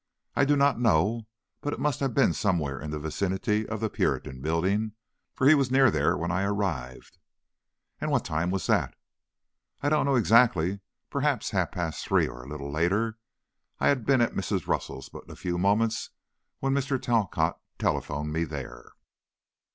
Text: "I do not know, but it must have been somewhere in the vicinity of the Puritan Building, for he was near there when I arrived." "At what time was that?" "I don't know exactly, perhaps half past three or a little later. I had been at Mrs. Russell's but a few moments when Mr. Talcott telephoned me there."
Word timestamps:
"I 0.35 0.45
do 0.45 0.55
not 0.55 0.79
know, 0.79 1.27
but 1.61 1.73
it 1.73 1.79
must 1.79 1.99
have 1.99 2.15
been 2.15 2.33
somewhere 2.33 2.81
in 2.81 2.89
the 2.89 2.97
vicinity 2.97 3.69
of 3.69 3.81
the 3.81 3.89
Puritan 3.91 4.41
Building, 4.41 4.93
for 5.35 5.45
he 5.47 5.53
was 5.53 5.69
near 5.69 5.91
there 5.91 6.17
when 6.17 6.31
I 6.31 6.41
arrived." 6.41 7.19
"At 7.99 8.09
what 8.09 8.25
time 8.25 8.49
was 8.49 8.65
that?" 8.65 8.95
"I 9.83 9.89
don't 9.89 10.07
know 10.07 10.15
exactly, 10.15 10.79
perhaps 11.11 11.51
half 11.51 11.71
past 11.71 12.03
three 12.03 12.27
or 12.27 12.41
a 12.41 12.49
little 12.49 12.71
later. 12.71 13.19
I 13.79 13.89
had 13.89 14.03
been 14.03 14.21
at 14.21 14.33
Mrs. 14.33 14.65
Russell's 14.65 15.07
but 15.07 15.29
a 15.29 15.35
few 15.35 15.59
moments 15.59 16.09
when 16.61 16.73
Mr. 16.73 16.99
Talcott 16.99 17.61
telephoned 17.77 18.33
me 18.33 18.43
there." 18.43 18.93